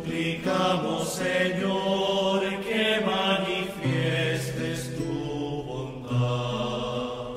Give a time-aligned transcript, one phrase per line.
[0.00, 3.00] suplicamos, Señor, que
[4.96, 7.36] tu bondad.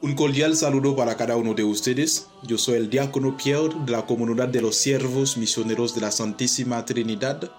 [0.00, 2.28] Un cordial saludo para cada uno de ustedes.
[2.42, 6.84] Yo soy el diácono Pierre de la comunidad de los siervos misioneros de la Santísima
[6.84, 7.50] Trinidad,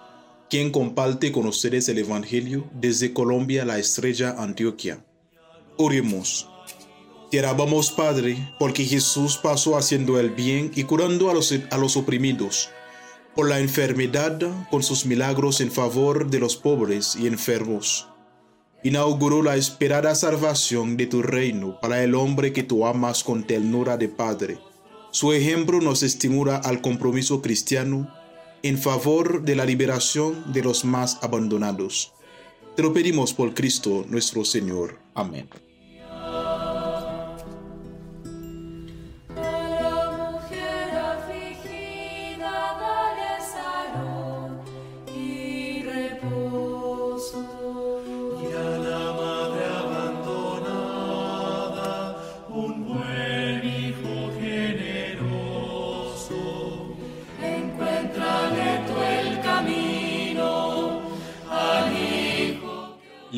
[0.49, 5.05] quien comparte con ustedes el Evangelio desde Colombia, la estrella Antioquia.
[5.77, 6.49] Oremos.
[7.31, 11.95] Te alabamos, Padre, porque Jesús pasó haciendo el bien y curando a los, a los
[11.95, 12.71] oprimidos,
[13.39, 14.37] por la enfermedad
[14.69, 18.09] con sus milagros en favor de los pobres y enfermos.
[18.83, 23.95] Inauguró la esperada salvación de tu reino para el hombre que tú amas con ternura
[23.95, 24.59] de Padre.
[25.11, 28.13] Su ejemplo nos estimula al compromiso cristiano
[28.61, 32.11] en favor de la liberación de los más abandonados.
[32.75, 34.99] Te lo pedimos por Cristo nuestro Señor.
[35.13, 35.47] Amén.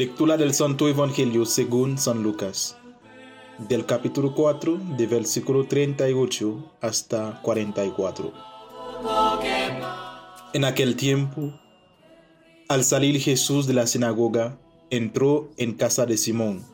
[0.01, 2.75] Lectura del Santo Evangelio según San Lucas,
[3.69, 8.33] del capítulo 4, de versículo 38 hasta 44.
[10.55, 11.53] En aquel tiempo,
[12.67, 14.57] al salir Jesús de la sinagoga,
[14.89, 16.65] entró en casa de Simón.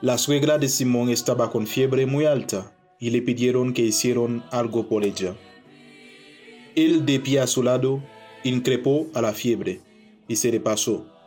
[0.00, 4.88] La suegra de Simón estaba con fiebre muy alta y le pidieron que hicieran algo
[4.88, 5.36] por ella.
[6.74, 8.02] Él de pie a su lado,
[8.42, 9.82] increpó a la fiebre
[10.26, 11.17] y se le pasó.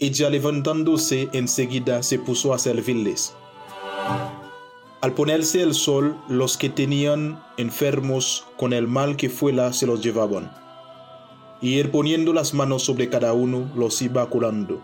[0.00, 3.34] Ella levantándose enseguida se puso a servirles.
[5.00, 10.00] Al ponerse el sol, los que tenían enfermos con el mal que fuera se los
[10.00, 10.52] llevaban.
[11.60, 14.80] Y él poniendo las manos sobre cada uno, los iba curando.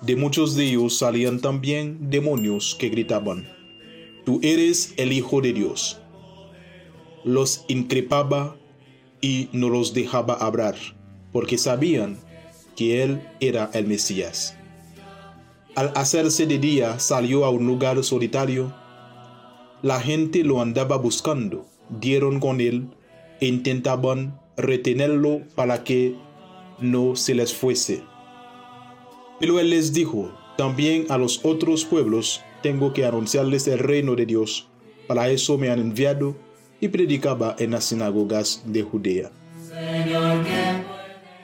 [0.00, 3.48] De muchos de ellos salían también demonios que gritaban,
[4.24, 6.00] Tú eres el Hijo de Dios.
[7.24, 8.56] Los increpaba
[9.20, 10.76] y no los dejaba hablar,
[11.32, 12.18] porque sabían
[12.76, 14.56] que él era el Mesías.
[15.74, 18.74] Al hacerse de día salió a un lugar solitario.
[19.80, 22.88] La gente lo andaba buscando, dieron con él
[23.40, 26.16] e intentaban retenerlo para que
[26.78, 28.02] no se les fuese.
[29.40, 34.26] Pero él les dijo, también a los otros pueblos tengo que anunciarles el reino de
[34.26, 34.68] Dios.
[35.08, 36.36] Para eso me han enviado
[36.80, 39.30] y predicaba en las sinagogas de Judea.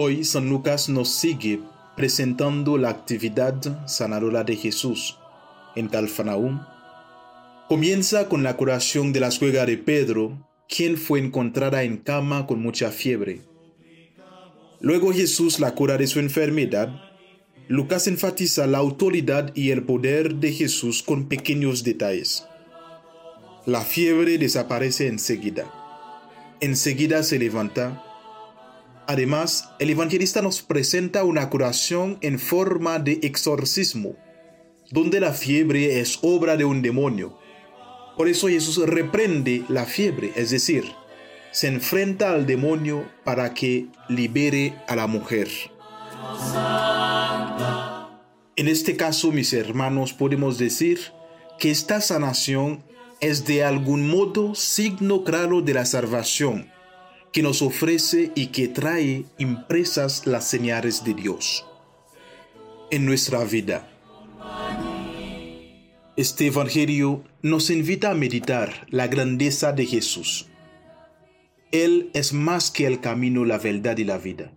[0.00, 1.58] Hoy San Lucas nos sigue
[1.96, 5.18] presentando la actividad sanadora de Jesús
[5.74, 6.60] en Calfanaúm.
[7.68, 10.38] Comienza con la curación de la suegra de Pedro,
[10.68, 13.40] quien fue encontrada en cama con mucha fiebre.
[14.78, 16.94] Luego Jesús la cura de su enfermedad.
[17.66, 22.46] Lucas enfatiza la autoridad y el poder de Jesús con pequeños detalles.
[23.66, 25.64] La fiebre desaparece enseguida.
[26.60, 28.04] Enseguida se levanta
[29.10, 34.16] Además, el evangelista nos presenta una curación en forma de exorcismo,
[34.90, 37.38] donde la fiebre es obra de un demonio.
[38.18, 40.84] Por eso Jesús reprende la fiebre, es decir,
[41.52, 45.48] se enfrenta al demonio para que libere a la mujer.
[48.56, 51.00] En este caso, mis hermanos, podemos decir
[51.58, 52.84] que esta sanación
[53.22, 56.70] es de algún modo signo claro de la salvación
[57.32, 61.64] que nos ofrece y que trae impresas las señales de Dios
[62.90, 63.88] en nuestra vida.
[66.16, 70.46] Este Evangelio nos invita a meditar la grandeza de Jesús.
[71.70, 74.52] Él es más que el camino, la verdad y la vida.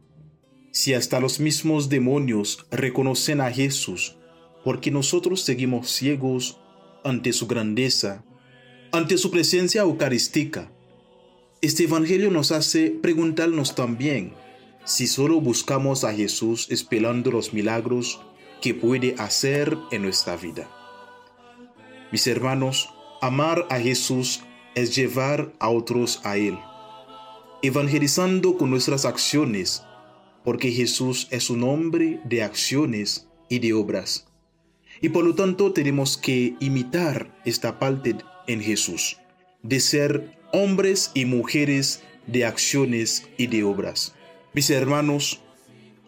[0.71, 4.15] Si hasta los mismos demonios reconocen a Jesús,
[4.63, 6.59] porque nosotros seguimos ciegos
[7.03, 8.23] ante su grandeza,
[8.91, 10.71] ante su presencia eucarística,
[11.61, 14.33] este Evangelio nos hace preguntarnos también
[14.83, 18.19] si solo buscamos a Jesús esperando los milagros
[18.63, 20.67] que puede hacer en nuestra vida.
[22.11, 22.89] Mis hermanos,
[23.21, 24.41] amar a Jesús
[24.73, 26.57] es llevar a otros a Él,
[27.61, 29.83] evangelizando con nuestras acciones,
[30.43, 34.27] porque Jesús es un hombre de acciones y de obras.
[34.99, 38.15] Y por lo tanto tenemos que imitar esta parte
[38.47, 39.17] en Jesús,
[39.61, 44.13] de ser hombres y mujeres de acciones y de obras.
[44.53, 45.41] Mis hermanos,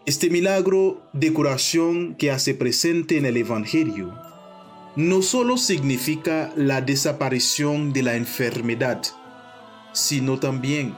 [0.05, 4.13] este milagro de curación que hace presente en el Evangelio
[4.95, 9.01] no solo significa la desaparición de la enfermedad,
[9.93, 10.95] sino también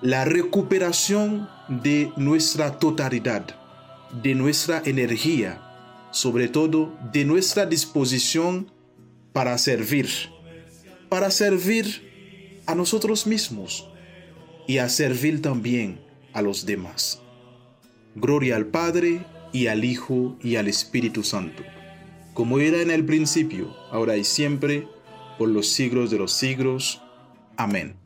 [0.00, 3.44] la recuperación de nuestra totalidad,
[4.22, 5.60] de nuestra energía,
[6.10, 8.72] sobre todo de nuestra disposición
[9.32, 10.08] para servir,
[11.08, 12.09] para servir
[12.70, 13.88] a nosotros mismos
[14.66, 16.00] y a servir también
[16.32, 17.20] a los demás.
[18.14, 21.62] Gloria al Padre y al Hijo y al Espíritu Santo
[22.40, 24.88] como era en el principio, ahora y siempre,
[25.38, 27.02] por los siglos de los siglos.
[27.58, 27.99] Amén.